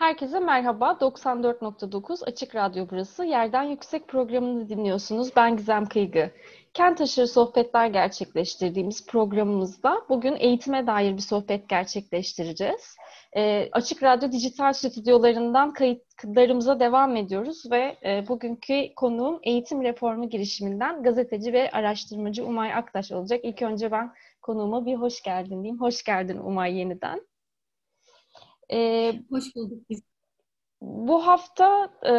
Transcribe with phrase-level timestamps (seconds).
[0.00, 0.98] Herkese merhaba.
[1.00, 3.24] 94.9 Açık Radyo burası.
[3.24, 5.36] Yerden Yüksek programını dinliyorsunuz.
[5.36, 6.30] Ben Gizem Kıygı.
[6.74, 12.96] Kent aşırı sohbetler gerçekleştirdiğimiz programımızda bugün eğitime dair bir sohbet gerçekleştireceğiz.
[13.36, 21.02] E, Açık Radyo dijital stüdyolarından kayıtlarımıza devam ediyoruz ve e, bugünkü konuğum eğitim reformu girişiminden
[21.02, 23.40] gazeteci ve araştırmacı Umay Aktaş olacak.
[23.42, 24.12] İlk önce ben
[24.42, 25.80] konuğuma bir hoş geldin diyeyim.
[25.80, 27.29] Hoş geldin Umay yeniden.
[28.72, 30.02] Ee, Hoş bulduk biz.
[30.80, 32.12] Bu hafta e,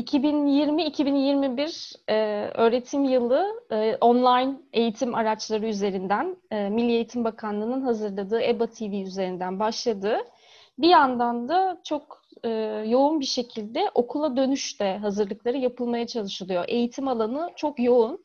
[0.00, 2.14] 2020-2021 e,
[2.54, 9.60] öğretim yılı e, online eğitim araçları üzerinden e, Milli Eğitim Bakanlığı'nın hazırladığı EBA TV üzerinden
[9.60, 10.18] başladı.
[10.78, 12.48] Bir yandan da çok e,
[12.86, 16.64] yoğun bir şekilde okula dönüşte hazırlıkları yapılmaya çalışılıyor.
[16.68, 18.24] Eğitim alanı çok yoğun.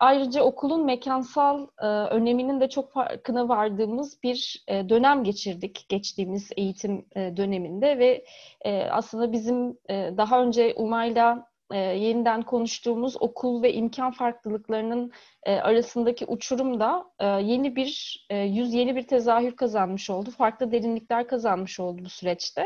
[0.00, 7.06] Ayrıca okulun mekansal e, öneminin de çok farkına vardığımız bir e, dönem geçirdik geçtiğimiz eğitim
[7.16, 8.24] e, döneminde ve
[8.64, 15.56] e, aslında bizim e, daha önce Umay'la e, yeniden konuştuğumuz okul ve imkan farklılıklarının e,
[15.56, 20.30] arasındaki uçurum da e, yeni bir e, yüz yeni bir tezahür kazanmış oldu.
[20.30, 22.64] Farklı derinlikler kazanmış oldu bu süreçte.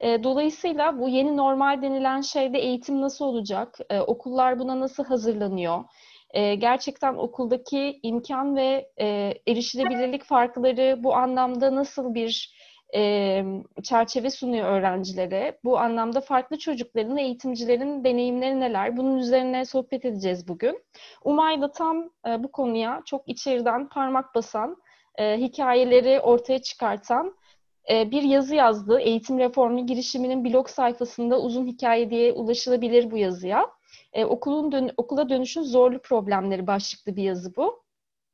[0.00, 3.78] E, dolayısıyla bu yeni normal denilen şeyde eğitim nasıl olacak?
[3.90, 5.84] E, okullar buna nasıl hazırlanıyor?
[6.30, 12.58] E, gerçekten okuldaki imkan ve e, erişilebilirlik farkları bu anlamda nasıl bir
[12.94, 13.44] e,
[13.82, 15.58] çerçeve sunuyor öğrencilere?
[15.64, 18.96] Bu anlamda farklı çocukların, eğitimcilerin deneyimleri neler?
[18.96, 20.84] Bunun üzerine sohbet edeceğiz bugün.
[21.24, 24.76] Umay da tam e, bu konuya çok içeriden parmak basan,
[25.18, 27.36] e, hikayeleri ortaya çıkartan
[27.90, 29.00] e, bir yazı yazdı.
[29.00, 33.77] Eğitim reformu girişiminin blog sayfasında uzun hikaye diye ulaşılabilir bu yazıya.
[34.12, 37.88] E, okulun dön okula dönüşün zorlu problemleri başlıklı bir yazı bu.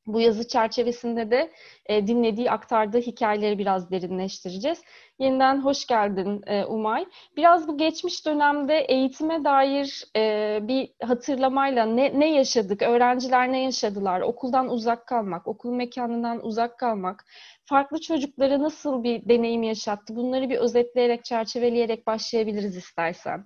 [0.07, 1.51] Bu yazı çerçevesinde de
[1.85, 4.81] e, dinlediği, aktardığı hikayeleri biraz derinleştireceğiz.
[5.19, 7.05] Yeniden hoş geldin e, Umay.
[7.35, 14.21] Biraz bu geçmiş dönemde eğitime dair e, bir hatırlamayla ne, ne yaşadık, öğrenciler ne yaşadılar,
[14.21, 17.25] okuldan uzak kalmak, okul mekanından uzak kalmak,
[17.65, 20.15] farklı çocuklara nasıl bir deneyim yaşattı?
[20.15, 23.45] Bunları bir özetleyerek, çerçeveleyerek başlayabiliriz istersen.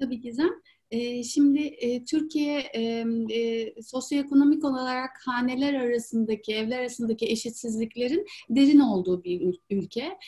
[0.00, 0.50] Tabii Gizem.
[1.24, 1.76] Şimdi
[2.10, 2.62] Türkiye
[3.82, 10.18] sosyoekonomik olarak haneler arasındaki, evler arasındaki eşitsizliklerin derin olduğu bir ülke.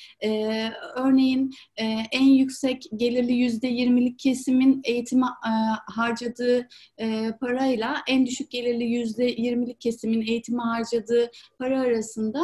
[0.96, 1.50] Örneğin
[2.12, 5.26] en yüksek gelirli yüzde yirmilik kesimin eğitime
[5.86, 6.68] harcadığı
[7.40, 12.42] parayla en düşük gelirli yüzde yirmilik kesimin eğitime harcadığı para arasında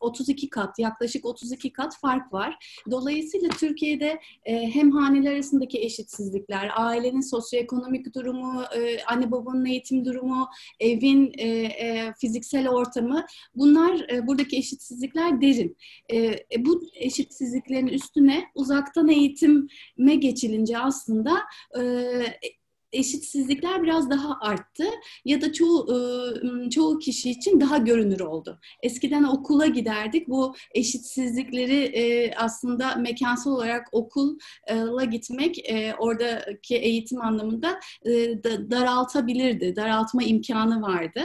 [0.00, 2.56] 32 kat, yaklaşık 32 kat fark var.
[2.90, 10.48] Dolayısıyla Türkiye'de hem haneler arasındaki eşitsizlikler, ailenin ailenin sosyoekonomik durumu, e, anne babanın eğitim durumu,
[10.80, 15.76] evin e, e, fiziksel ortamı bunlar buradaki eşitsizlikler derin.
[16.58, 21.38] Bu eşitsizliklerin üstüne uzaktan eğitime geçilince aslında
[22.92, 24.84] eşitsizlikler biraz daha arttı
[25.24, 25.86] ya da çoğu
[26.70, 28.58] çoğu kişi için daha görünür oldu.
[28.82, 30.28] Eskiden okula giderdik.
[30.28, 35.56] Bu eşitsizlikleri aslında mekansal olarak okulla gitmek
[35.98, 37.80] oradaki eğitim anlamında
[38.70, 39.76] daraltabilirdi.
[39.76, 41.20] Daraltma imkanı vardı.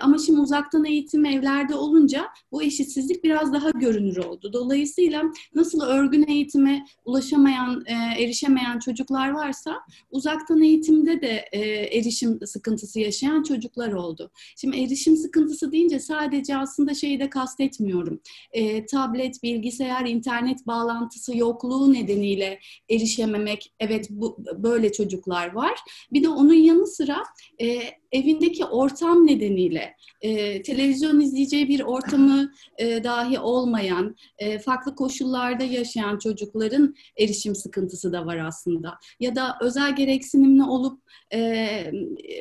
[0.00, 4.52] Ama şimdi uzaktan eğitim evlerde olunca bu eşitsizlik biraz daha görünür oldu.
[4.52, 5.22] Dolayısıyla
[5.54, 7.84] nasıl örgün eğitime ulaşamayan,
[8.18, 9.76] erişemeyen çocuklar varsa
[10.10, 11.60] uzaktan eğitim eğitimde de e,
[11.98, 14.30] erişim sıkıntısı yaşayan çocuklar oldu.
[14.56, 18.20] Şimdi erişim sıkıntısı deyince sadece aslında şeyi de kastetmiyorum.
[18.52, 22.58] E, tablet, bilgisayar, internet bağlantısı yokluğu nedeniyle
[22.90, 25.78] erişememek, evet bu böyle çocuklar var.
[26.12, 27.22] Bir de onun yanı sıra
[27.60, 27.80] e,
[28.12, 36.18] evindeki ortam nedeniyle e, televizyon izleyeceği bir ortamı e, dahi olmayan, e, farklı koşullarda yaşayan
[36.18, 38.94] çocukların erişim sıkıntısı da var aslında.
[39.20, 41.02] Ya da özel gereksinimli olup
[41.34, 41.92] e,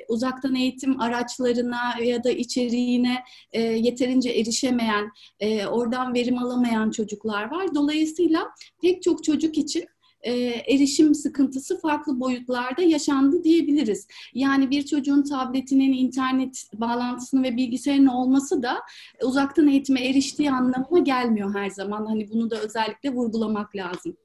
[0.07, 7.75] uzaktan eğitim araçlarına ya da içeriğine e, yeterince erişemeyen, e, oradan verim alamayan çocuklar var.
[7.75, 8.47] Dolayısıyla
[8.81, 9.85] pek çok çocuk için
[10.28, 10.34] e,
[10.74, 14.08] erişim sıkıntısı farklı boyutlarda yaşandı diyebiliriz.
[14.34, 18.78] Yani bir çocuğun tabletinin, internet bağlantısının ve bilgisayarının olması da
[19.24, 22.06] uzaktan eğitime eriştiği anlamına gelmiyor her zaman.
[22.06, 24.18] Hani bunu da özellikle vurgulamak lazım.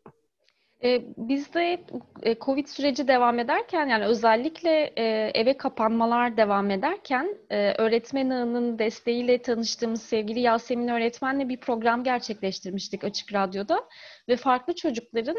[0.85, 1.85] E, bizde
[2.23, 7.37] e, Covid süreci devam ederken yani özellikle e, eve kapanmalar devam ederken
[7.79, 13.85] öğretmen ağının desteğiyle tanıştığımız sevgili Yasemin öğretmenle bir program gerçekleştirmiştik Açık Radyo'da
[14.33, 15.37] ve farklı çocukların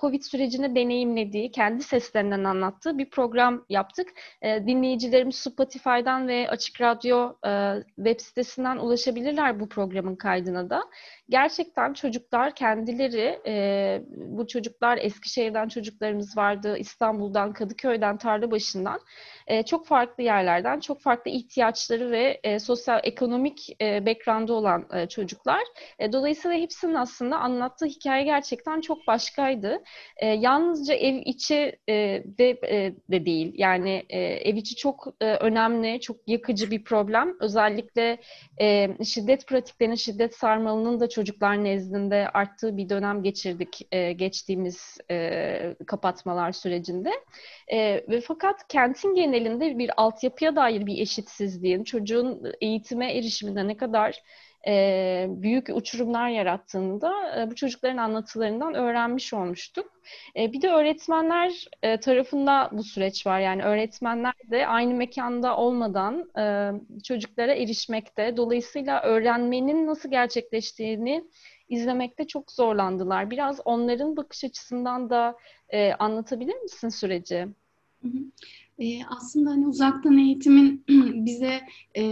[0.00, 4.08] Covid sürecini deneyimlediği, kendi seslerinden anlattığı bir program yaptık.
[4.42, 7.32] Dinleyicilerimiz Spotify'dan ve Açık Radyo
[7.96, 10.82] web sitesinden ulaşabilirler bu programın kaydına da.
[11.28, 13.40] Gerçekten çocuklar kendileri,
[14.16, 19.00] bu çocuklar Eskişehir'den çocuklarımız vardı, İstanbul'dan, Kadıköy'den, Tarlabaşı'ndan
[19.46, 25.08] e, çok farklı yerlerden, çok farklı ihtiyaçları ve e, sosyal ekonomik e, background'u olan e,
[25.08, 25.62] çocuklar.
[25.98, 29.82] E, dolayısıyla hepsinin aslında anlattığı hikaye gerçekten çok başkaydı.
[30.16, 33.52] E, yalnızca ev içi e, de, e, de değil.
[33.56, 37.36] Yani e, ev içi çok e, önemli, çok yakıcı bir problem.
[37.40, 38.18] Özellikle
[38.60, 45.76] e, şiddet pratiklerinin, şiddet sarmalının da çocuklar nezdinde arttığı bir dönem geçirdik e, geçtiğimiz e,
[45.86, 47.10] kapatmalar sürecinde.
[47.68, 54.22] E, ve fakat kentin genelinde bir altyapıya dair bir eşitsizliğin, çocuğun eğitime erişiminde ne kadar
[55.28, 59.92] büyük uçurumlar yarattığını da e, bu çocukların anlatılarından öğrenmiş olmuştuk.
[60.36, 63.40] Bir de öğretmenler e, tarafında bu süreç var.
[63.40, 66.30] Yani öğretmenler de aynı mekanda olmadan
[67.02, 68.36] çocuklara erişmekte.
[68.36, 71.24] Dolayısıyla öğrenmenin nasıl gerçekleştiğini
[71.68, 73.30] izlemekte çok zorlandılar.
[73.30, 75.36] Biraz onların bakış açısından da
[75.98, 77.48] anlatabilir misin süreci?
[78.78, 80.84] E, aslında hani uzaktan eğitimin
[81.26, 81.60] bize
[81.96, 82.02] e,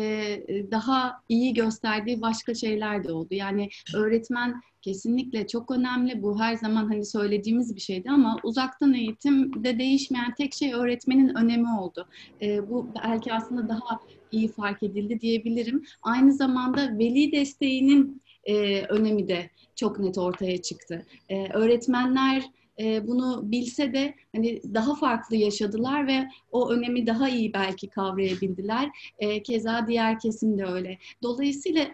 [0.71, 3.35] daha iyi gösterdiği başka şeyler de oldu.
[3.35, 6.23] Yani öğretmen kesinlikle çok önemli.
[6.23, 11.69] Bu her zaman hani söylediğimiz bir şeydi ama uzaktan eğitimde değişmeyen tek şey öğretmenin önemi
[11.81, 12.09] oldu.
[12.43, 14.01] E, bu belki aslında daha
[14.31, 15.83] iyi fark edildi diyebilirim.
[16.03, 21.07] Aynı zamanda veli desteğinin e, önemi de çok net ortaya çıktı.
[21.29, 22.45] E, öğretmenler
[22.81, 28.91] e, bunu bilse de hani daha farklı yaşadılar ve o önemi daha iyi belki kavrayabildiler.
[29.19, 30.99] E, keza diğer kesim de öyle.
[31.23, 31.87] Dolayısıyla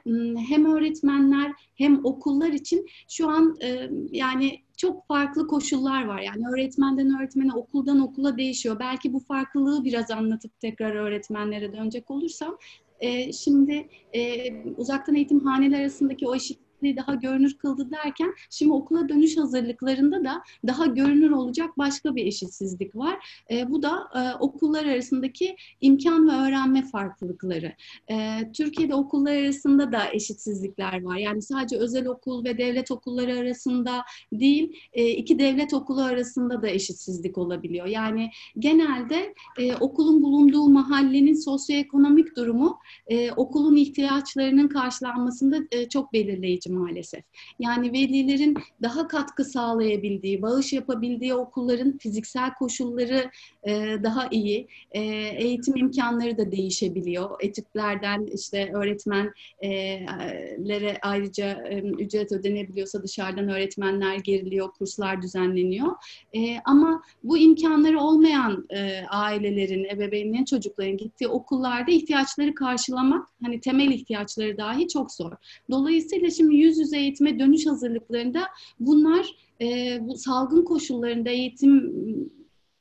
[0.49, 6.21] hem öğretmenler hem okullar için şu an e, yani çok farklı koşullar var.
[6.21, 8.77] Yani öğretmenden öğretmene, okuldan okula değişiyor.
[8.81, 12.57] Belki bu farklılığı biraz anlatıp tekrar öğretmenlere dönecek olursam,
[13.01, 18.73] e, şimdi e, uzaktan eğitim haneler arasındaki o eşit eşitliği daha görünür kıldı derken şimdi
[18.73, 23.45] okula dönüş hazırlıklarında da daha görünür olacak başka bir eşitsizlik var.
[23.51, 27.73] E, bu da e, okullar arasındaki imkan ve öğrenme farklılıkları.
[28.11, 31.17] E, Türkiye'de okullar arasında da eşitsizlikler var.
[31.17, 34.03] Yani sadece özel okul ve devlet okulları arasında
[34.33, 37.87] değil, e, iki devlet okulu arasında da eşitsizlik olabiliyor.
[37.87, 46.70] Yani genelde e, okulun bulunduğu mahallenin sosyoekonomik durumu e, okulun ihtiyaçlarının karşılanmasında e, çok belirleyici
[46.71, 47.25] maalesef.
[47.59, 53.31] Yani velilerin daha katkı sağlayabildiği, bağış yapabildiği okulların fiziksel koşulları
[53.63, 53.73] e,
[54.03, 55.01] daha iyi, e,
[55.37, 57.31] eğitim imkanları da değişebiliyor.
[57.41, 65.93] Etütlerden işte öğretmenlere ayrıca e, ücret ödenebiliyorsa dışarıdan öğretmenler geriliyor, kurslar düzenleniyor.
[66.37, 73.91] E, ama bu imkanları olmayan e, ailelerin, ebeveynlerin, çocukların gittiği okullarda ihtiyaçları karşılamak, hani temel
[73.91, 75.33] ihtiyaçları dahi çok zor.
[75.71, 78.43] Dolayısıyla şimdi yüz yüze eğitime dönüş hazırlıklarında
[78.81, 79.27] bunlar
[79.61, 81.95] e, bu salgın koşullarında eğitim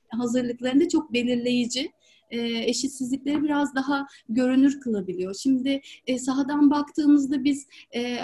[0.10, 1.92] hazırlıklarında çok belirleyici
[2.30, 2.40] e,
[2.70, 5.36] eşitsizlikleri biraz daha görünür kılabiliyor.
[5.36, 8.20] Şimdi e, sahadan baktığımızda biz e,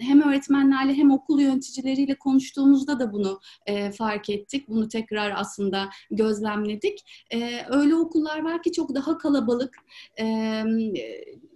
[0.00, 4.68] hem öğretmenlerle hem okul yöneticileriyle konuştuğumuzda da bunu e, fark ettik.
[4.68, 7.26] Bunu tekrar aslında gözlemledik.
[7.34, 9.76] E, öyle okullar var ki çok daha kalabalık.
[10.20, 10.24] E,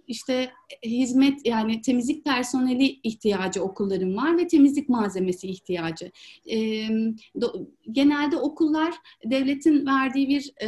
[0.07, 0.51] işte
[0.85, 6.11] hizmet yani temizlik personeli ihtiyacı okulların var ve temizlik malzemesi ihtiyacı.
[6.51, 6.87] E,
[7.41, 8.93] do, genelde okullar
[9.25, 10.67] devletin verdiği bir e,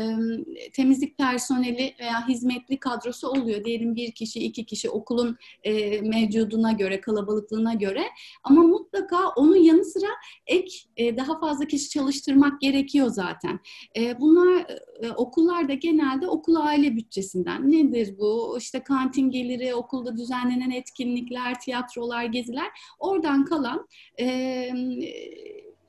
[0.73, 3.63] temizlik personeli veya hizmetli kadrosu oluyor.
[3.63, 8.03] Diyelim bir kişi, iki kişi okulun e, mevcuduna göre, kalabalıklığına göre.
[8.43, 10.07] Ama mutlaka onun yanı sıra
[10.47, 13.59] ek e, daha fazla kişi çalıştırmak gerekiyor zaten.
[13.97, 14.65] E, bunlar
[15.01, 17.71] e, okullarda genelde okul aile bütçesinden.
[17.71, 18.57] Nedir bu?
[18.59, 22.67] İşte kantin geliri, okulda düzenlenen etkinlikler, tiyatrolar, geziler.
[22.99, 23.87] Oradan kalan
[24.19, 24.69] e,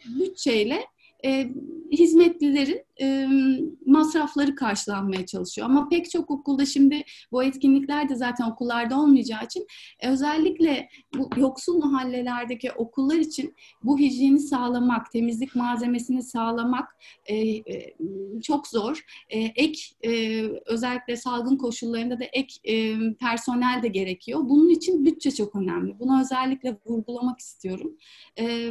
[0.05, 0.87] bütçeyle
[1.25, 1.49] e,
[1.93, 2.85] hizmetlilerin
[3.87, 5.69] masrafları karşılanmaya çalışıyor.
[5.69, 9.67] Ama pek çok okulda şimdi bu etkinlikler de zaten okullarda olmayacağı için
[10.01, 17.95] e, özellikle bu yoksul mahallelerdeki okullar için bu hijyeni sağlamak, temizlik malzemesini sağlamak e, e,
[18.43, 19.05] çok zor.
[19.31, 19.81] Ek
[20.67, 22.55] özellikle salgın koşullarında da ek
[23.21, 24.41] personel de gerekiyor.
[24.45, 25.99] Bunun için bütçe çok önemli.
[25.99, 27.97] Bunu özellikle vurgulamak istiyorum.
[28.37, 28.71] E,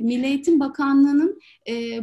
[0.00, 1.40] Milli Eğitim Bakanlığı'nın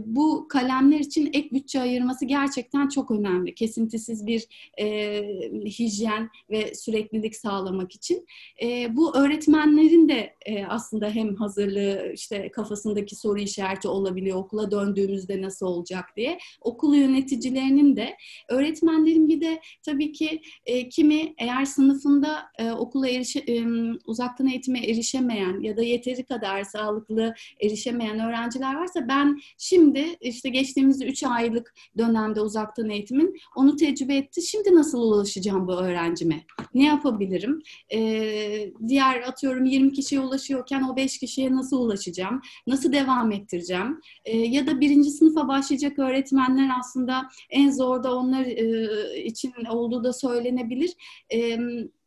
[0.05, 3.55] bu kalemler için ek bütçe ayırması gerçekten çok önemli.
[3.55, 4.45] Kesintisiz bir
[4.79, 5.21] e,
[5.65, 8.25] hijyen ve süreklilik sağlamak için.
[8.62, 15.41] E, bu öğretmenlerin de e, aslında hem hazırlığı işte kafasındaki soru işareti olabiliyor okula döndüğümüzde
[15.41, 16.39] nasıl olacak diye.
[16.62, 18.17] Okul yöneticilerinin de
[18.50, 23.65] öğretmenlerin bir de tabii ki e, kimi eğer sınıfında e, okula erişe, e,
[24.05, 27.33] uzaktan eğitime erişemeyen ya da yeteri kadar sağlıklı
[27.63, 34.42] erişemeyen öğrenciler varsa ben şimdi işte geçtiğimiz 3 aylık dönemde uzaktan eğitimin onu tecrübe etti.
[34.42, 36.46] Şimdi nasıl ulaşacağım bu öğrencime?
[36.74, 37.62] Ne yapabilirim?
[37.94, 42.42] Ee, diğer atıyorum 20 kişiye ulaşıyorken o 5 kişiye nasıl ulaşacağım?
[42.68, 44.02] Nasıl devam ettireceğim?
[44.26, 50.04] Ee, ya da birinci sınıfa başlayacak öğretmenler aslında en zor da onlar e, için olduğu
[50.04, 50.92] da söylenebilir.
[51.34, 51.60] E,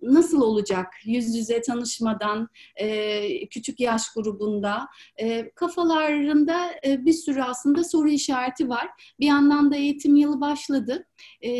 [0.02, 4.88] nasıl olacak yüz yüze tanışmadan e, küçük yaş grubunda
[5.20, 8.88] e, kafalarında e, bir sürü aslında soru işareti var.
[9.20, 11.06] Bir yandan da eğitim yılı başladı.
[11.44, 11.52] E,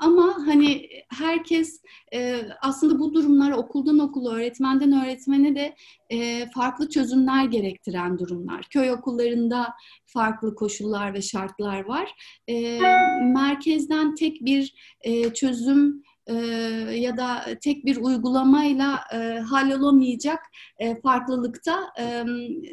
[0.00, 1.82] ama hani herkes
[2.14, 5.76] e, aslında bu durumlar okuldan okula, öğretmenden öğretmene de
[6.10, 8.66] e, farklı çözümler gerektiren durumlar.
[8.70, 9.74] Köy okullarında
[10.06, 12.14] farklı koşullar ve şartlar var.
[12.48, 12.80] E,
[13.22, 16.34] merkezden tek bir e, çözüm e,
[16.96, 20.40] ya da tek bir uygulamayla e, hallolamayacak
[20.78, 22.24] e, farklılıkta e,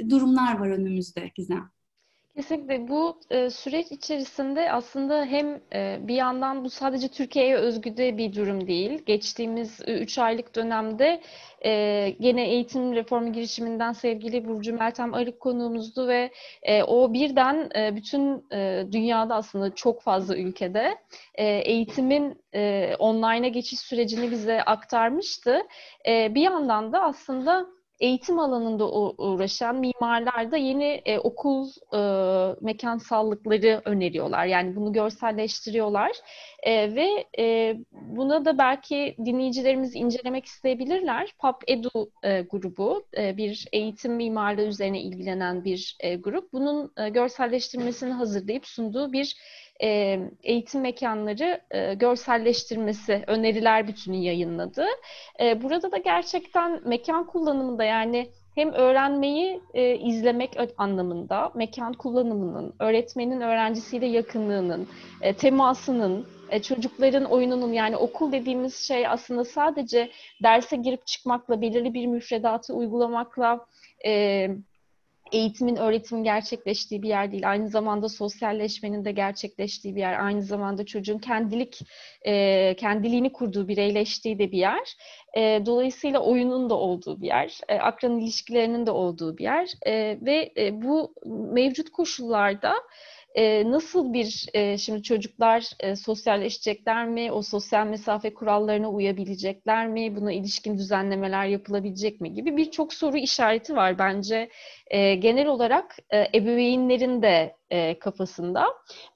[0.09, 1.72] durumlar var önümüzde Gizem.
[2.35, 8.17] Kesinlikle bu e, süreç içerisinde aslında hem e, bir yandan bu sadece Türkiye'ye özgü de
[8.17, 9.05] bir durum değil.
[9.05, 11.21] Geçtiğimiz 3 aylık dönemde
[11.65, 16.31] e, gene eğitim reformu girişiminden sevgili Burcu Meltem Arık konuğumuzdu ve
[16.63, 20.97] e, o birden e, bütün e, dünyada aslında çok fazla ülkede
[21.35, 25.61] e, eğitimin e, online'a geçiş sürecini bize aktarmıştı.
[26.07, 27.67] E, bir yandan da aslında
[27.99, 31.99] eğitim alanında uğraşan mimarlar da yeni e, okul e,
[32.61, 34.45] mekansallıkları öneriyorlar.
[34.45, 36.11] Yani bunu görselleştiriyorlar.
[36.63, 41.33] E, ve e, buna da belki dinleyicilerimiz incelemek isteyebilirler.
[41.39, 46.53] PAP Edu e, grubu e, bir eğitim mimarlığı üzerine ilgilenen bir e, grup.
[46.53, 49.35] Bunun e, görselleştirmesini hazırlayıp sunduğu bir
[49.81, 54.85] e, eğitim mekanları e, görselleştirmesi öneriler bütünü yayınladı.
[55.39, 63.41] E, burada da gerçekten mekan kullanımında yani hem öğrenmeyi e, izlemek anlamında mekan kullanımının, öğretmenin
[63.41, 64.87] öğrencisiyle yakınlığının,
[65.21, 70.11] e, temasının, e, çocukların oyununun yani okul dediğimiz şey aslında sadece
[70.43, 73.65] derse girip çıkmakla, belirli bir müfredatı uygulamakla
[74.05, 74.47] e,
[75.33, 77.49] eğitimin, öğretimin gerçekleştiği bir yer değil.
[77.49, 80.25] Aynı zamanda sosyalleşmenin de gerçekleştiği bir yer.
[80.25, 81.79] Aynı zamanda çocuğun kendilik,
[82.25, 84.95] e, kendiliğini kurduğu, bireyleştiği de bir yer.
[85.37, 87.59] E, dolayısıyla oyunun da olduğu bir yer.
[87.69, 89.69] E, akran ilişkilerinin de olduğu bir yer.
[89.85, 92.73] E, ve e, bu mevcut koşullarda
[93.35, 97.31] e, nasıl bir e, şimdi çocuklar e, sosyalleşecekler mi?
[97.31, 100.15] O sosyal mesafe kurallarına uyabilecekler mi?
[100.15, 104.49] Buna ilişkin düzenlemeler yapılabilecek mi gibi birçok soru işareti var bence
[104.87, 108.65] e, genel olarak e, ebeveynlerin de e, kafasında.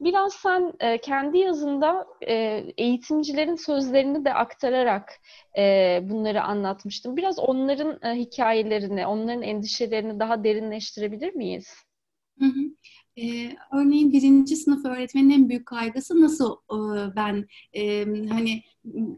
[0.02, 2.34] Biraz sen e, kendi yazında e,
[2.78, 5.14] eğitimcilerin sözlerini de aktararak
[5.58, 7.18] e, bunları anlatmıştın.
[7.18, 11.68] Biraz onların e, hikayelerini, onların endişelerini daha derinleştirebilir miyiz?
[12.40, 12.62] Hı hı.
[13.18, 18.64] Ee, örneğin birinci sınıf öğretmenin en büyük kaygısı nasıl e, ben e, hani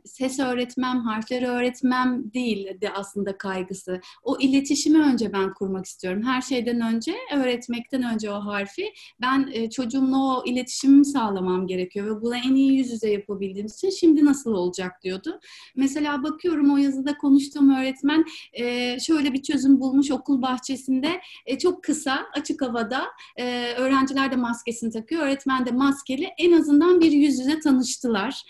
[0.06, 4.02] ses öğretmem, harfleri öğretmem değil de aslında kaygısı.
[4.24, 6.24] O iletişimi önce ben kurmak istiyorum.
[6.24, 12.22] Her şeyden önce, öğretmekten önce o harfi ben e, çocuğumla o iletişimimi sağlamam gerekiyor ve
[12.22, 15.40] bunu en iyi yüz yüze yapabildiğim için şimdi nasıl olacak diyordu.
[15.76, 21.84] Mesela bakıyorum o yazıda konuştuğum öğretmen e, şöyle bir çözüm bulmuş okul bahçesinde e, çok
[21.84, 23.04] kısa, açık havada
[23.78, 28.44] öğrenciler de maskesini takıyor, öğretmen de maskeli en azından bir yüz yüze tanıştılar.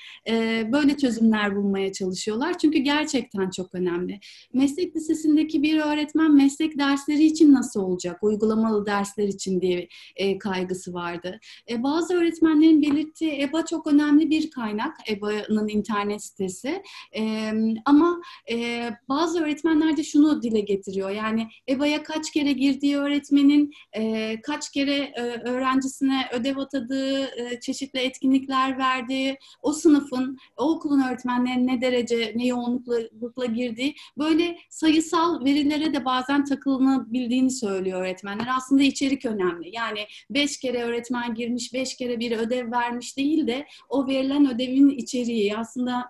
[0.71, 2.57] Böyle çözüm çözümler bulmaya çalışıyorlar.
[2.57, 4.19] Çünkü gerçekten çok önemli.
[4.53, 8.23] Meslek lisesindeki bir öğretmen meslek dersleri için nasıl olacak?
[8.23, 11.39] Uygulamalı dersler için diye e, kaygısı vardı.
[11.69, 14.97] E, bazı öğretmenlerin belirttiği EBA çok önemli bir kaynak.
[15.09, 16.81] EBA'nın internet sitesi.
[17.17, 17.51] E,
[17.85, 21.09] ama e, bazı öğretmenler de şunu dile getiriyor.
[21.09, 27.99] Yani EBA'ya kaç kere girdiği öğretmenin e, kaç kere e, öğrencisine ödev atadığı, e, çeşitli
[27.99, 35.93] etkinlikler verdiği, o sınıfın, o okulun öğretmenlerinin ne derece, ne yoğunlukla girdiği böyle sayısal verilere
[35.93, 38.47] de bazen takılınabildiğini söylüyor öğretmenler.
[38.57, 39.75] Aslında içerik önemli.
[39.75, 44.89] Yani beş kere öğretmen girmiş, beş kere bir ödev vermiş değil de o verilen ödevin
[44.89, 46.05] içeriği aslında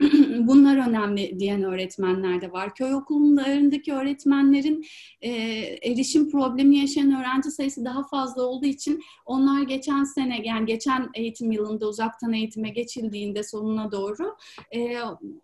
[0.38, 2.74] Bunlar önemli diyen öğretmenler de var.
[2.74, 4.84] Köy okullarındaki öğretmenlerin
[5.20, 5.30] e,
[5.82, 11.52] erişim problemi yaşayan öğrenci sayısı daha fazla olduğu için onlar geçen sene yani geçen eğitim
[11.52, 14.36] yılında uzaktan eğitime geçildiğinde sonuna doğru
[14.74, 14.96] e,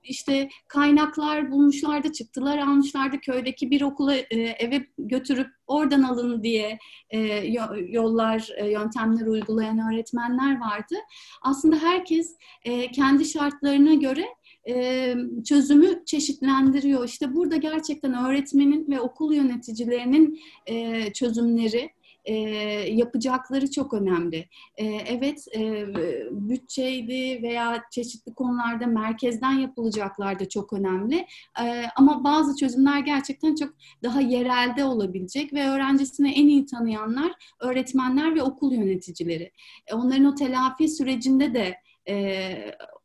[0.02, 3.20] işte kaynaklar bulmuşlardı, çıktılar almışlardı.
[3.20, 6.78] Köydeki bir okula e, eve götürüp oradan alın diye
[7.10, 7.18] e,
[7.88, 10.94] yollar, e, yöntemler uygulayan öğretmenler vardı.
[11.42, 14.26] Aslında herkes e, kendi şartlarına göre
[15.44, 17.04] çözümü çeşitlendiriyor.
[17.04, 20.40] İşte burada gerçekten öğretmenin ve okul yöneticilerinin
[21.14, 21.90] çözümleri
[22.88, 24.48] yapacakları çok önemli.
[25.06, 25.46] Evet
[26.30, 31.26] bütçeydi veya çeşitli konularda merkezden yapılacaklar da çok önemli.
[31.96, 38.42] Ama bazı çözümler gerçekten çok daha yerelde olabilecek ve öğrencisini en iyi tanıyanlar öğretmenler ve
[38.42, 39.52] okul yöneticileri.
[39.86, 41.76] E, onların o telafi sürecinde de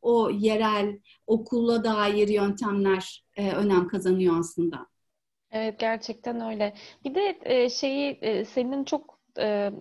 [0.06, 4.88] o yerel okula dair yöntemler e, önem kazanıyor aslında.
[5.52, 6.74] Evet gerçekten öyle.
[7.06, 9.72] Bir de e, şeyi e, senin çok e,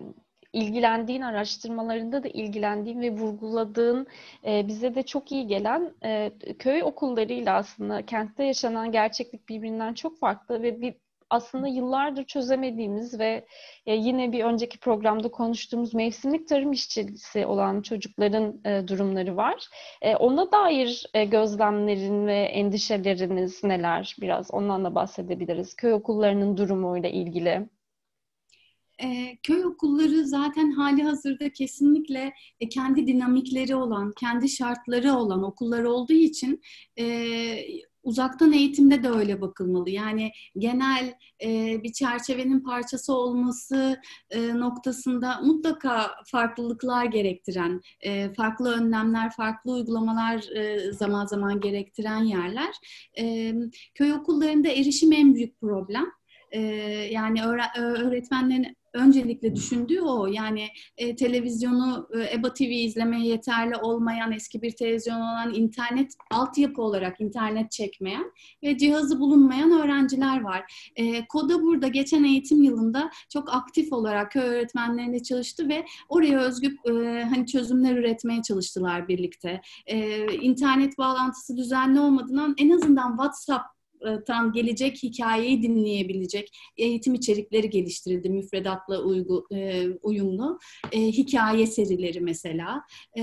[0.53, 4.07] ilgilendiğin araştırmalarında da ilgilendiğin ve vurguladığın
[4.45, 10.19] e, bize de çok iyi gelen e, köy okullarıyla aslında kentte yaşanan gerçeklik birbirinden çok
[10.19, 10.95] farklı ve bir
[11.35, 13.45] aslında yıllardır çözemediğimiz ve
[13.85, 19.67] e, yine bir önceki programda konuştuğumuz mevsimlik tarım işçisi olan çocukların e, durumları var.
[20.01, 24.15] E, ona dair gözlemlerin ve endişeleriniz neler?
[24.21, 25.75] Biraz ondan da bahsedebiliriz.
[25.75, 27.69] Köy okullarının durumuyla ilgili.
[29.43, 32.33] Köy okulları zaten hali hazırda kesinlikle
[32.69, 36.61] kendi dinamikleri olan, kendi şartları olan okullar olduğu için
[38.05, 39.89] uzaktan eğitimde de öyle bakılmalı.
[39.89, 49.31] Yani genel e, bir çerçevenin parçası olması e, noktasında mutlaka farklılıklar gerektiren, e, farklı önlemler,
[49.31, 52.75] farklı uygulamalar e, zaman zaman gerektiren yerler.
[53.19, 53.53] E,
[53.95, 56.05] köy okullarında erişim en büyük problem.
[56.51, 56.59] E,
[57.11, 57.45] yani
[57.77, 60.27] öğretmenlerin öncelikle düşündüğü o.
[60.27, 66.81] Yani e, televizyonu e, EBA TV izlemeye yeterli olmayan, eski bir televizyon olan, internet altyapı
[66.81, 68.31] olarak internet çekmeyen
[68.63, 70.91] ve cihazı bulunmayan öğrenciler var.
[70.95, 76.75] E, KODA burada geçen eğitim yılında çok aktif olarak köy öğretmenlerinde çalıştı ve oraya özgü
[76.85, 76.91] e,
[77.23, 79.61] hani çözümler üretmeye çalıştılar birlikte.
[79.85, 83.74] E, internet bağlantısı düzenli olmadığından en azından WhatsApp
[84.27, 90.59] tam gelecek hikayeyi dinleyebilecek eğitim içerikleri geliştirildi müfredatla uygu, e, uyumlu.
[90.91, 92.81] E, hikaye serileri mesela.
[93.17, 93.21] E,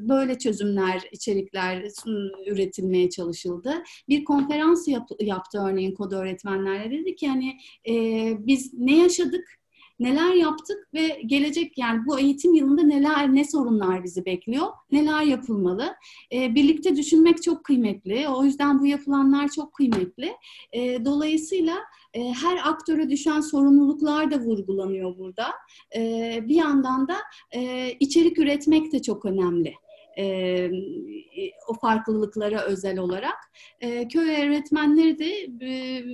[0.00, 1.84] böyle çözümler, içerikler
[2.46, 3.82] üretilmeye çalışıldı.
[4.08, 6.98] Bir konferans yap, yaptı örneğin kod öğretmenlerle.
[6.98, 7.56] Dedi ki hani
[7.88, 7.92] e,
[8.46, 9.63] biz ne yaşadık?
[10.00, 15.94] Neler yaptık ve gelecek yani bu eğitim yılında neler ne sorunlar bizi bekliyor, neler yapılmalı.
[16.32, 18.28] E, birlikte düşünmek çok kıymetli.
[18.28, 20.32] O yüzden bu yapılanlar çok kıymetli.
[20.72, 21.76] E, dolayısıyla
[22.14, 25.46] e, her aktöre düşen sorumluluklar da vurgulanıyor burada.
[25.96, 27.16] E, bir yandan da
[27.52, 29.74] e, içerik üretmek de çok önemli
[30.18, 30.70] e,
[31.68, 33.38] o farklılıklara özel olarak.
[33.80, 35.30] E, köy öğretmenleri de
[35.66, 36.04] e,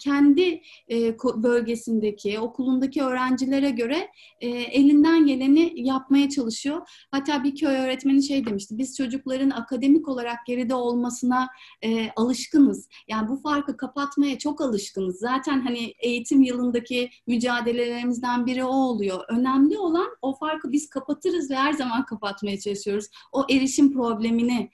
[0.00, 4.08] kendi e, bölgesindeki, okulundaki öğrencilere göre
[4.40, 6.88] e, elinden geleni yapmaya çalışıyor.
[7.10, 11.48] Hatta bir köy öğretmeni şey demişti, biz çocukların akademik olarak geride olmasına
[11.82, 12.88] e, alışkınız.
[13.08, 15.18] Yani bu farkı kapatmaya çok alışkınız.
[15.18, 19.24] Zaten hani eğitim yılındaki mücadelelerimizden biri o oluyor.
[19.28, 23.06] Önemli olan o farkı biz kapatırız ve her zaman kapatmaya çalışıyoruz.
[23.32, 24.70] O erişim problemini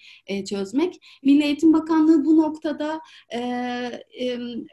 [0.49, 1.01] çözmek.
[1.23, 3.01] Milli Eğitim Bakanlığı bu noktada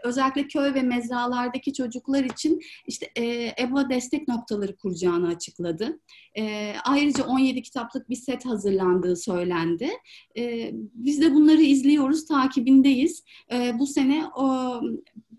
[0.03, 5.99] özellikle köy ve mezralardaki çocuklar için işte e, EBA destek noktaları kuracağını açıkladı.
[6.38, 9.89] E, ayrıca 17 kitaplık bir set hazırlandığı söylendi.
[10.38, 13.23] E, biz de bunları izliyoruz, takibindeyiz.
[13.51, 14.82] E, bu sene o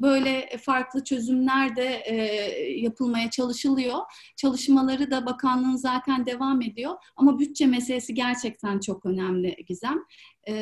[0.01, 2.15] böyle farklı çözümler de e,
[2.81, 3.99] yapılmaya çalışılıyor.
[4.37, 6.95] Çalışmaları da bakanlığın zaten devam ediyor.
[7.17, 9.99] Ama bütçe meselesi gerçekten çok önemli Gizem.
[10.49, 10.55] E,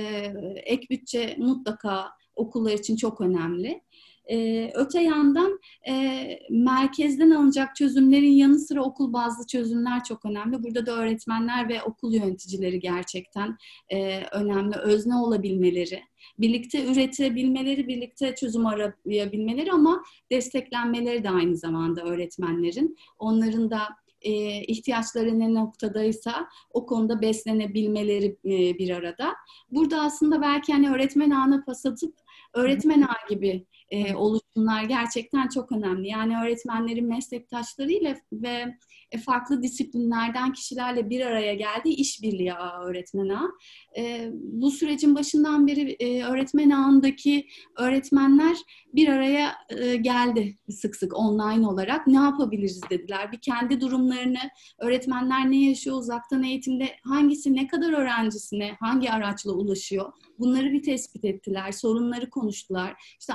[0.64, 3.82] ek bütçe mutlaka okullar için çok önemli.
[4.30, 10.62] Ee, öte yandan e, merkezden alınacak çözümlerin yanı sıra okul bazlı çözümler çok önemli.
[10.62, 13.56] Burada da öğretmenler ve okul yöneticileri gerçekten
[13.88, 14.76] e, önemli.
[14.76, 16.02] Özne olabilmeleri,
[16.38, 22.96] birlikte üretebilmeleri, birlikte çözüm arayabilmeleri ama desteklenmeleri de aynı zamanda öğretmenlerin.
[23.18, 23.80] Onların da
[24.22, 29.34] e, ihtiyaçları ne noktadaysa o konuda beslenebilmeleri e, bir arada.
[29.70, 32.14] Burada aslında belki hani öğretmen ağına pas atıp
[32.54, 36.08] öğretmen ağı gibi e, oluşumlar gerçekten çok önemli.
[36.08, 38.74] Yani öğretmenlerin meslektaşlarıyla ve
[39.10, 43.50] e, farklı disiplinlerden kişilerle bir araya geldiği işbirliği ağı öğretmen ağı.
[43.98, 47.46] E, bu sürecin başından beri e, öğretmen ağındaki
[47.78, 48.56] öğretmenler
[48.94, 52.06] bir araya e, geldi sık sık online olarak.
[52.06, 53.32] Ne yapabiliriz dediler.
[53.32, 60.12] Bir kendi durumlarını, öğretmenler ne yaşıyor uzaktan eğitimde, hangisi ne kadar öğrencisine, hangi araçla ulaşıyor
[60.42, 61.72] bunları bir tespit ettiler.
[61.72, 63.16] Sorunları konuştular.
[63.20, 63.32] İşte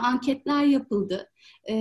[0.48, 1.30] anketler yapıldı.
[1.70, 1.74] E,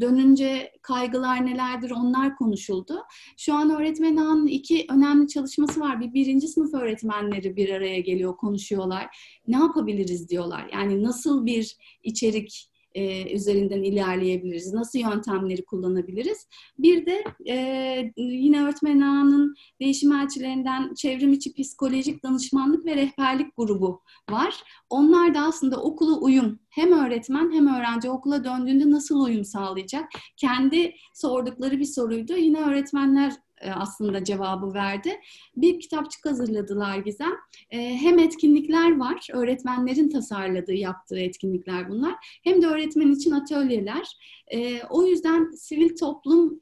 [0.00, 3.02] dönünce kaygılar nelerdir onlar konuşuldu.
[3.36, 6.00] Şu an öğretmen ağının iki önemli çalışması var.
[6.00, 9.06] Bir birinci sınıf öğretmenleri bir araya geliyor, konuşuyorlar.
[9.48, 10.70] Ne yapabiliriz diyorlar.
[10.72, 14.72] Yani nasıl bir içerik e, üzerinden ilerleyebiliriz?
[14.72, 16.48] Nasıl yöntemleri kullanabiliriz?
[16.78, 24.00] Bir de e, yine öğretmen ağının değişim elçilerinden çevrim içi psikolojik danışmanlık ve rehberlik grubu
[24.30, 24.62] var.
[24.90, 30.04] Onlar da aslında okula uyum hem öğretmen hem öğrenci okula döndüğünde nasıl uyum sağlayacak?
[30.36, 32.36] Kendi sordukları bir soruydu.
[32.36, 33.32] Yine öğretmenler
[33.74, 35.20] aslında cevabı verdi.
[35.56, 37.32] Bir kitapçık hazırladılar Gizem.
[37.70, 42.14] E, hem etkinlikler var, öğretmenlerin tasarladığı, yaptığı etkinlikler bunlar.
[42.44, 44.16] Hem de öğretmen için atölyeler.
[44.48, 46.60] E, o yüzden sivil toplum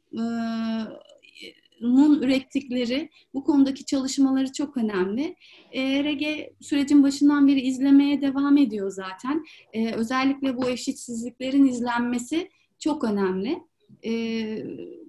[1.83, 5.37] nun ürettikleri bu konudaki çalışmaları çok önemli.
[5.73, 9.45] E, RG sürecin başından beri izlemeye devam ediyor zaten.
[9.73, 13.59] E, özellikle bu eşitsizliklerin izlenmesi çok önemli.
[14.05, 14.13] E,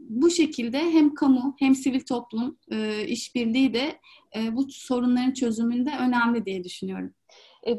[0.09, 3.99] bu şekilde hem kamu hem sivil toplum e, işbirliği de
[4.35, 7.13] e, bu sorunların çözümünde önemli diye düşünüyorum.
[7.67, 7.71] E,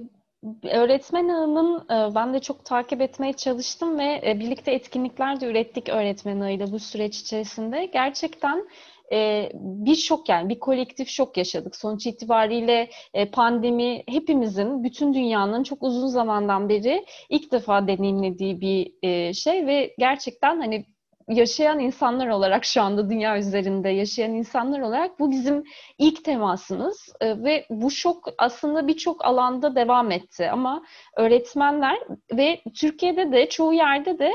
[0.68, 5.88] öğretmen ağının e, ben de çok takip etmeye çalıştım ve e, birlikte etkinlikler de ürettik
[5.88, 7.90] öğretmen ağıyla bu süreç içerisinde.
[7.92, 8.68] Gerçekten
[9.12, 11.76] e, bir şok yani bir kolektif şok yaşadık.
[11.76, 18.92] Sonuç itibariyle e, pandemi hepimizin, bütün dünyanın çok uzun zamandan beri ilk defa deneyimlediği bir
[19.02, 20.87] e, şey ve gerçekten hani
[21.28, 25.64] yaşayan insanlar olarak şu anda dünya üzerinde yaşayan insanlar olarak bu bizim
[25.98, 27.08] ilk temasımız.
[27.20, 30.50] E, ve bu şok aslında birçok alanda devam etti.
[30.50, 30.82] Ama
[31.16, 31.98] öğretmenler
[32.32, 34.32] ve Türkiye'de de çoğu yerde de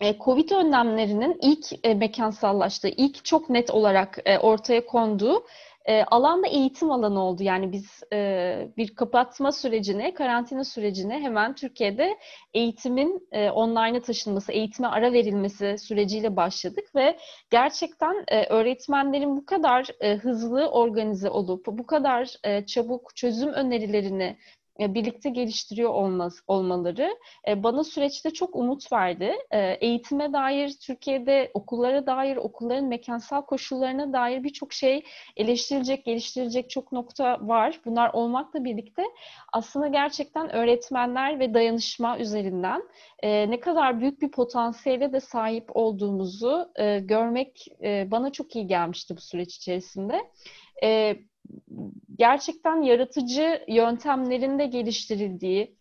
[0.00, 5.42] e, Covid önlemlerinin ilk e, mekansallaştığı, ilk çok net olarak e, ortaya konduğu
[5.84, 7.42] e, alanda eğitim alanı oldu.
[7.42, 12.18] Yani biz e, bir kapatma sürecine, karantina sürecine hemen Türkiye'de
[12.54, 17.18] eğitimin e, online'a taşınması, eğitime ara verilmesi süreciyle başladık ve
[17.50, 24.36] gerçekten e, öğretmenlerin bu kadar e, hızlı organize olup, bu kadar e, çabuk çözüm önerilerini
[24.88, 27.16] birlikte geliştiriyor olmaz, olmaları
[27.48, 29.32] e, bana süreçte çok umut verdi.
[29.50, 35.04] E, eğitime dair, Türkiye'de okullara dair, okulların mekansal koşullarına dair birçok şey
[35.36, 37.80] eleştirilecek, geliştirilecek çok nokta var.
[37.84, 39.02] Bunlar olmakla birlikte
[39.52, 42.82] aslında gerçekten öğretmenler ve dayanışma üzerinden
[43.22, 47.66] ne kadar büyük bir potansiyele de sahip olduğumuzu görmek
[48.10, 50.20] bana çok iyi gelmişti bu süreç içerisinde
[52.18, 55.76] gerçekten yaratıcı yöntemlerin de geliştirildiği,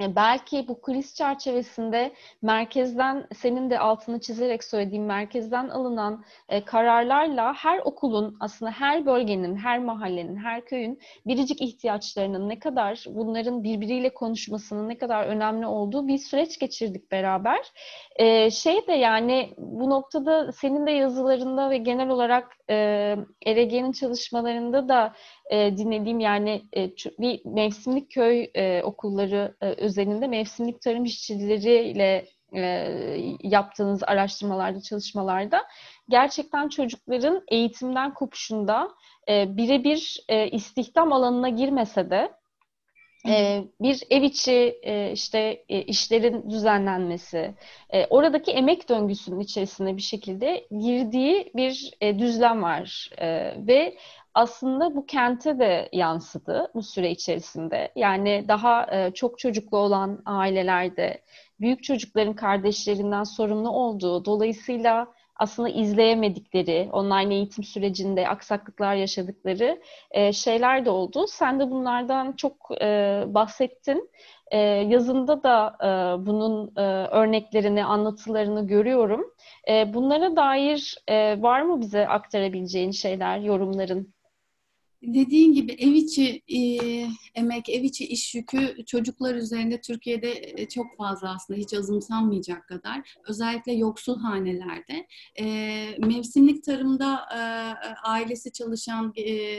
[0.00, 7.78] belki bu kriz çerçevesinde merkezden senin de altını çizerek söylediğim merkezden alınan e, kararlarla her
[7.78, 14.88] okulun aslında her bölgenin, her mahallenin, her köyün biricik ihtiyaçlarının ne kadar bunların birbiriyle konuşmasının
[14.88, 17.72] ne kadar önemli olduğu bir süreç geçirdik beraber.
[18.16, 22.74] E, şey de yani bu noktada senin de yazılarında ve genel olarak e,
[23.46, 25.14] ERG'nin çalışmalarında da
[25.50, 32.62] e, dinlediğim yani e, bir mevsimlik köy e, okulları e, özelinde mevsimlik tarım işçileriyle e,
[33.42, 35.62] yaptığınız araştırmalarda, çalışmalarda
[36.08, 38.88] gerçekten çocukların eğitimden kopuşunda
[39.28, 42.32] e, birebir e, istihdam alanına girmese de
[43.28, 47.54] e, bir ev içi e, işte e, işlerin düzenlenmesi,
[47.90, 53.26] e, oradaki emek döngüsünün içerisinde bir şekilde girdiği bir e, düzlem var e,
[53.66, 53.96] ve
[54.36, 57.92] aslında bu kente de yansıdı bu süre içerisinde.
[57.96, 61.22] Yani daha e, çok çocuklu olan ailelerde
[61.60, 70.84] büyük çocukların kardeşlerinden sorumlu olduğu, dolayısıyla aslında izleyemedikleri, online eğitim sürecinde aksaklıklar yaşadıkları e, şeyler
[70.84, 71.26] de oldu.
[71.28, 74.10] Sen de bunlardan çok e, bahsettin.
[74.86, 75.76] Yazında da
[76.26, 76.72] bunun
[77.10, 79.24] örneklerini, anlatılarını görüyorum.
[79.86, 80.96] Bunlara dair
[81.42, 84.15] var mı bize aktarabileceğin şeyler, yorumların?
[85.06, 86.60] Dediğin gibi ev içi e,
[87.34, 93.16] emek, ev içi iş yükü çocuklar üzerinde Türkiye'de e, çok fazla aslında hiç azımsanmayacak kadar.
[93.28, 95.06] Özellikle yoksul hanelerde.
[95.40, 95.44] E,
[95.98, 97.38] mevsimlik tarımda e,
[98.08, 99.56] ailesi çalışan e,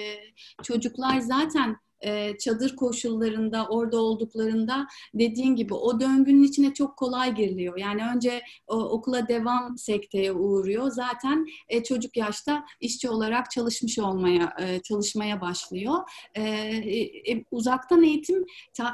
[0.63, 7.77] çocuklar zaten e, çadır koşullarında orada olduklarında dediğin gibi o döngünün içine çok kolay giriliyor.
[7.77, 10.91] Yani önce okula devam sekteye uğruyor.
[10.91, 15.97] Zaten e, çocuk yaşta işçi olarak çalışmış olmaya e, çalışmaya başlıyor.
[17.51, 18.45] Uzaktan eğitim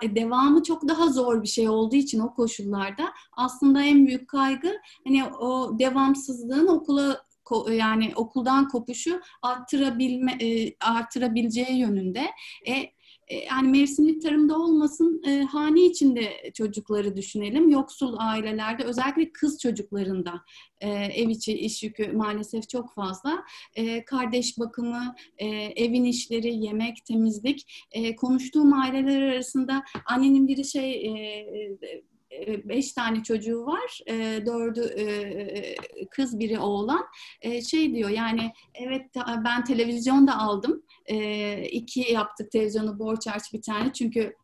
[0.04, 4.74] devamı çok daha zor bir şey olduğu için o koşullarda aslında en büyük kaygı
[5.08, 7.24] hani o devamsızlığın okula
[7.72, 12.26] yani okuldan kopuşu arttırabilme e, artırabileceği yönünde.
[12.68, 12.94] E,
[13.28, 17.70] e, yani mevsimlik tarımda olmasın e, hane içinde çocukları düşünelim.
[17.70, 20.42] Yoksul ailelerde özellikle kız çocuklarında
[20.80, 23.44] e, ev içi iş yükü maalesef çok fazla.
[23.76, 27.86] E, kardeş bakımı, e, evin işleri, yemek, temizlik.
[27.92, 32.04] E, konuştuğum aileler arasında annenin biri şey e, e,
[32.64, 34.00] beş tane çocuğu var.
[34.08, 37.06] E, dördü e, kız biri oğlan.
[37.70, 39.06] Şey diyor yani evet
[39.46, 40.84] ben televizyon da aldım.
[41.72, 43.94] iki yaptık televizyonu borç harç bir tane.
[43.94, 44.36] Çünkü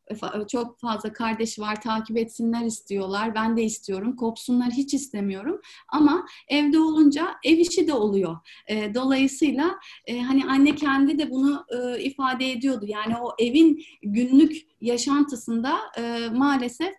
[0.47, 3.35] çok fazla kardeş var takip etsinler istiyorlar.
[3.35, 4.15] Ben de istiyorum.
[4.15, 5.61] Kopsunlar hiç istemiyorum.
[5.89, 8.37] Ama evde olunca ev işi de oluyor.
[8.69, 11.65] dolayısıyla hani anne kendi de bunu
[11.99, 12.85] ifade ediyordu.
[12.87, 15.77] Yani o evin günlük yaşantısında
[16.33, 16.93] maalesef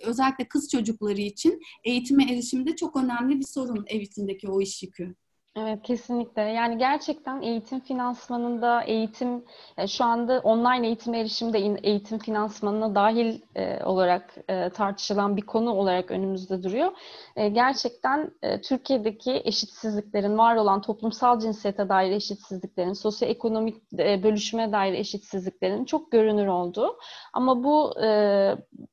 [0.00, 5.14] özellikle kız çocukları için eğitime erişimde çok önemli bir sorun ev içindeki o iş yükü.
[5.60, 6.42] Evet kesinlikle.
[6.42, 9.44] Yani gerçekten eğitim finansmanında eğitim
[9.78, 15.72] e, şu anda online eğitim erişimde eğitim finansmanına dahil e, olarak e, tartışılan bir konu
[15.72, 16.92] olarak önümüzde duruyor.
[17.36, 24.94] E, gerçekten e, Türkiye'deki eşitsizliklerin var olan toplumsal cinsiyete dair eşitsizliklerin, sosyoekonomik e, bölüşüme dair
[24.94, 26.98] eşitsizliklerin çok görünür olduğu.
[27.32, 28.08] Ama bu e,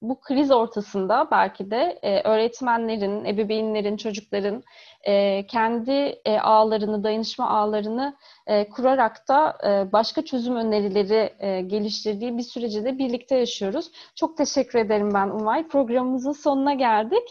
[0.01, 4.63] bu kriz ortasında belki de e, öğretmenlerin, ebeveynlerin, çocukların
[5.03, 5.91] e, kendi
[6.25, 8.15] e, ağlarını, dayanışma ağlarını
[8.47, 13.91] e, kurarak da e, başka çözüm önerileri e, geliştirdiği bir süreci de birlikte yaşıyoruz.
[14.15, 15.67] Çok teşekkür ederim ben Umay.
[15.67, 17.23] Programımızın sonuna geldik.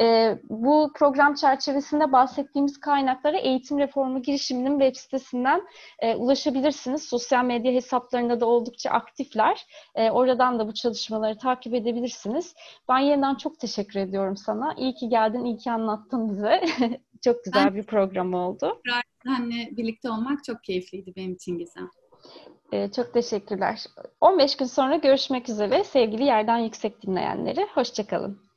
[0.00, 5.62] E, bu program çerçevesinde bahsettiğimiz kaynaklara Eğitim Reformu girişiminin web sitesinden
[5.98, 7.02] e, ulaşabilirsiniz.
[7.02, 9.66] Sosyal medya hesaplarında da oldukça aktifler.
[9.94, 12.54] E, oradan da bu çalışmaları takip edebilirsiniz.
[12.88, 14.74] Ben yeniden çok teşekkür ediyorum sana.
[14.76, 16.60] İyi ki geldin, iyi ki anlattın bize.
[17.20, 18.82] Çok güzel ben, bir program oldu.
[19.24, 21.90] Seninle birlikte olmak çok keyifliydi benim için Gizem.
[22.72, 23.84] Ee, çok teşekkürler.
[24.20, 27.66] 15 gün sonra görüşmek üzere sevgili Yerden Yüksek dinleyenleri.
[27.74, 28.49] Hoşçakalın.